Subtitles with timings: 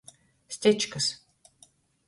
[0.53, 1.07] Stečkys.